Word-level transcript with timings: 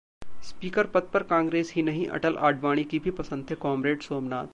speaker 0.43 0.85
पद 0.85 1.09
पर 1.13 1.23
कांग्रेस 1.23 1.71
ही 1.75 1.81
नहीं, 1.81 2.07
अटल-आडवाणी 2.07 2.83
की 2.83 2.99
भी 2.99 3.11
पसंद 3.11 3.49
थे 3.49 3.55
कॉमरेड 3.55 4.01
सोमनाथ 4.01 4.47